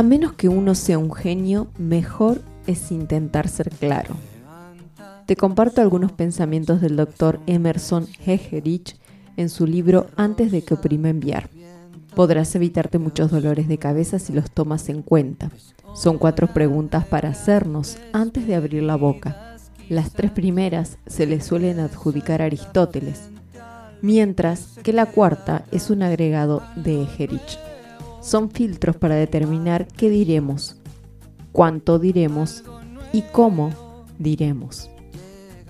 A 0.00 0.02
menos 0.02 0.32
que 0.32 0.48
uno 0.48 0.74
sea 0.74 0.98
un 0.98 1.12
genio, 1.12 1.68
mejor 1.76 2.40
es 2.66 2.90
intentar 2.90 3.48
ser 3.48 3.68
claro. 3.68 4.14
Te 5.26 5.36
comparto 5.36 5.82
algunos 5.82 6.10
pensamientos 6.10 6.80
del 6.80 6.96
doctor 6.96 7.38
Emerson 7.46 8.06
Hegerich 8.24 8.96
en 9.36 9.50
su 9.50 9.66
libro 9.66 10.06
Antes 10.16 10.52
de 10.52 10.62
que 10.62 10.72
oprima 10.72 11.10
enviar. 11.10 11.50
Podrás 12.14 12.54
evitarte 12.54 12.98
muchos 12.98 13.30
dolores 13.30 13.68
de 13.68 13.76
cabeza 13.76 14.18
si 14.18 14.32
los 14.32 14.50
tomas 14.50 14.88
en 14.88 15.02
cuenta. 15.02 15.50
Son 15.94 16.16
cuatro 16.16 16.46
preguntas 16.46 17.04
para 17.04 17.28
hacernos 17.28 17.98
antes 18.14 18.46
de 18.46 18.54
abrir 18.54 18.82
la 18.82 18.96
boca. 18.96 19.58
Las 19.90 20.14
tres 20.14 20.30
primeras 20.30 20.96
se 21.06 21.26
le 21.26 21.42
suelen 21.42 21.78
adjudicar 21.78 22.40
a 22.40 22.46
Aristóteles, 22.46 23.28
mientras 24.00 24.78
que 24.82 24.94
la 24.94 25.04
cuarta 25.04 25.66
es 25.70 25.90
un 25.90 26.02
agregado 26.02 26.62
de 26.74 27.02
Egerich. 27.02 27.58
Son 28.20 28.50
filtros 28.50 28.96
para 28.96 29.14
determinar 29.14 29.88
qué 29.88 30.10
diremos, 30.10 30.76
cuánto 31.52 31.98
diremos 31.98 32.64
y 33.12 33.22
cómo 33.22 33.70
diremos. 34.18 34.90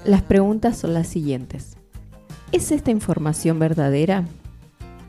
Las 0.04 0.22
preguntas 0.22 0.78
son 0.78 0.94
las 0.94 1.06
siguientes. 1.06 1.76
¿Es 2.52 2.72
esta 2.72 2.90
información 2.90 3.58
verdadera? 3.58 4.26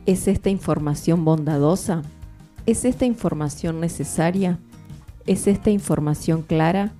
¿Es 0.06 0.28
esta 0.28 0.50
información 0.50 1.24
bondadosa? 1.24 2.02
¿Es 2.66 2.84
esta 2.84 3.06
información 3.06 3.80
necesaria? 3.80 4.58
¿Es 5.26 5.48
esta 5.48 5.70
información 5.70 6.42
clara? 6.42 6.92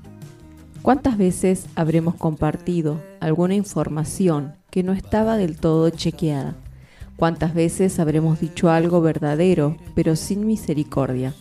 ¿Cuántas 0.82 1.16
veces 1.16 1.66
habremos 1.76 2.16
compartido 2.16 3.00
alguna 3.20 3.54
información 3.54 4.54
que 4.70 4.82
no 4.82 4.92
estaba 4.92 5.36
del 5.36 5.56
todo 5.56 5.90
chequeada? 5.90 6.56
¿Cuántas 7.16 7.54
veces 7.54 7.98
habremos 7.98 8.40
dicho 8.40 8.70
algo 8.70 9.00
verdadero 9.00 9.76
pero 9.94 10.16
sin 10.16 10.46
misericordia? 10.46 11.34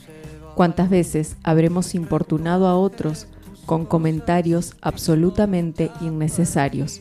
¿Cuántas 0.55 0.89
veces 0.89 1.37
habremos 1.43 1.95
importunado 1.95 2.67
a 2.67 2.75
otros 2.75 3.27
con 3.65 3.85
comentarios 3.85 4.75
absolutamente 4.81 5.91
innecesarios? 6.01 6.99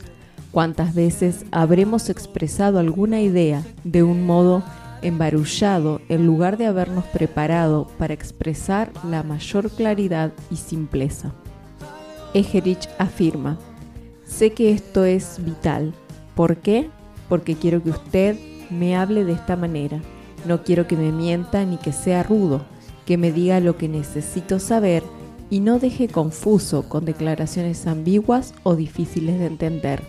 ¿Cuántas 0.51 0.95
veces 0.95 1.45
habremos 1.51 2.09
expresado 2.09 2.79
alguna 2.79 3.21
idea 3.21 3.63
de 3.83 4.03
un 4.03 4.25
modo 4.25 4.63
embarullado 5.01 6.01
en 6.09 6.25
lugar 6.25 6.57
de 6.57 6.65
habernos 6.65 7.05
preparado 7.05 7.87
para 7.97 8.13
expresar 8.13 8.91
la 9.07 9.23
mayor 9.23 9.69
claridad 9.69 10.31
y 10.49 10.55
simpleza? 10.55 11.33
Egerich 12.33 12.87
afirma, 12.97 13.57
sé 14.25 14.53
que 14.53 14.71
esto 14.71 15.05
es 15.05 15.43
vital. 15.43 15.93
¿Por 16.35 16.57
qué? 16.57 16.89
Porque 17.29 17.55
quiero 17.55 17.83
que 17.83 17.91
usted 17.91 18.37
me 18.71 18.95
hable 18.95 19.23
de 19.25 19.33
esta 19.33 19.55
manera. 19.55 20.01
No 20.45 20.63
quiero 20.63 20.87
que 20.87 20.95
me 20.95 21.11
mienta 21.11 21.65
ni 21.65 21.77
que 21.77 21.91
sea 21.91 22.23
rudo, 22.23 22.65
que 23.05 23.17
me 23.17 23.31
diga 23.31 23.59
lo 23.59 23.77
que 23.77 23.87
necesito 23.87 24.59
saber 24.59 25.03
y 25.49 25.59
no 25.59 25.79
deje 25.79 26.07
confuso 26.07 26.87
con 26.87 27.05
declaraciones 27.05 27.85
ambiguas 27.85 28.53
o 28.63 28.75
difíciles 28.75 29.37
de 29.37 29.45
entender. 29.45 30.01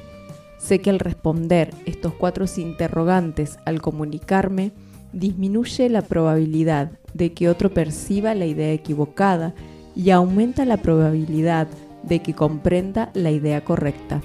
Sé 0.58 0.80
que 0.80 0.90
al 0.90 1.00
responder 1.00 1.74
estos 1.84 2.14
cuatro 2.14 2.44
interrogantes 2.56 3.58
al 3.64 3.82
comunicarme, 3.82 4.70
disminuye 5.12 5.88
la 5.88 6.02
probabilidad 6.02 6.92
de 7.14 7.32
que 7.32 7.48
otro 7.48 7.74
perciba 7.74 8.34
la 8.34 8.46
idea 8.46 8.72
equivocada 8.72 9.54
y 9.96 10.10
aumenta 10.10 10.64
la 10.64 10.76
probabilidad 10.76 11.66
de 12.04 12.22
que 12.22 12.34
comprenda 12.34 13.10
la 13.14 13.30
idea 13.30 13.64
correcta. 13.64 14.22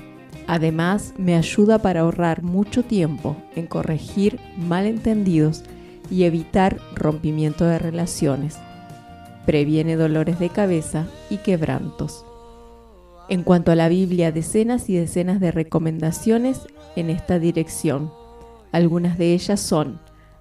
Además, 0.47 1.13
me 1.17 1.35
ayuda 1.35 1.79
para 1.79 2.01
ahorrar 2.01 2.41
mucho 2.41 2.83
tiempo 2.83 3.35
en 3.55 3.67
corregir 3.67 4.39
malentendidos 4.57 5.63
y 6.09 6.23
evitar 6.23 6.79
rompimiento 6.95 7.65
de 7.65 7.79
relaciones. 7.79 8.57
Previene 9.45 9.97
dolores 9.97 10.39
de 10.39 10.49
cabeza 10.49 11.05
y 11.29 11.37
quebrantos. 11.37 12.25
En 13.29 13.43
cuanto 13.43 13.73
a 13.73 13.75
la 13.75 13.89
Biblia, 13.89 14.31
decenas 14.31 14.89
y 14.89 14.95
decenas 14.95 15.41
de 15.41 15.51
recomendaciones 15.51 16.61
en 16.95 17.09
esta 17.09 17.39
dirección. 17.39 18.09
Algunas 18.71 19.17
de 19.17 19.33
ellas 19.33 19.59
son, 19.59 19.99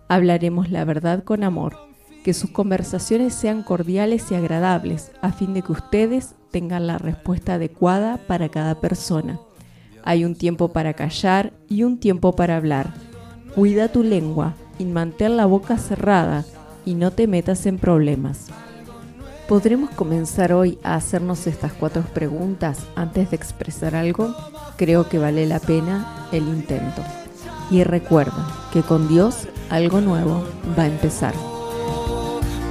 hablaremos 0.09 0.71
la 0.71 0.85
verdad 0.85 1.25
con 1.25 1.43
amor, 1.43 1.77
que 2.23 2.33
sus 2.33 2.51
conversaciones 2.51 3.35
sean 3.35 3.65
cordiales 3.65 4.31
y 4.31 4.37
agradables, 4.37 5.11
a 5.21 5.33
fin 5.33 5.53
de 5.53 5.63
que 5.63 5.73
ustedes 5.73 6.37
tengan 6.53 6.87
la 6.87 6.99
respuesta 6.99 7.55
adecuada 7.55 8.19
para 8.29 8.49
cada 8.49 8.81
persona. 8.81 9.41
Hay 10.07 10.25
un 10.25 10.37
tiempo 10.37 10.69
para 10.69 10.95
callar 10.95 11.53
y 11.69 11.83
un 11.83 11.99
tiempo 11.99 12.37
para 12.37 12.57
hablar. 12.57 12.95
Cuida 13.57 13.89
tu 13.89 14.05
lengua 14.05 14.55
y 14.79 14.85
mantén 14.85 15.37
la 15.37 15.47
boca 15.47 15.79
cerrada 15.79 16.45
y 16.85 16.95
no 16.95 17.11
te 17.11 17.27
metas 17.27 17.67
en 17.67 17.77
problemas. 17.77 18.47
¿Podremos 19.49 19.91
comenzar 19.91 20.53
hoy 20.53 20.79
a 20.85 20.95
hacernos 20.95 21.49
estas 21.49 21.73
cuatro 21.73 22.03
preguntas 22.15 22.87
antes 22.95 23.31
de 23.31 23.37
expresar 23.37 23.97
algo? 23.97 24.33
Creo 24.77 25.09
que 25.09 25.19
vale 25.19 25.45
la 25.45 25.59
pena 25.59 26.29
el 26.31 26.45
intento. 26.45 27.03
Y 27.69 27.83
recuerda 27.83 28.47
que 28.73 28.83
con 28.83 29.09
Dios 29.09 29.49
algo 29.71 30.01
nuevo 30.01 30.45
va 30.79 30.85
a 30.85 30.87
empezar. 30.87 31.35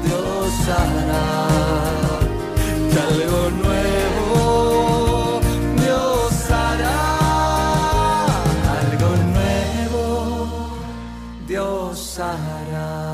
Dios 0.05 0.69
hará 0.69 1.44
hará 11.95 13.04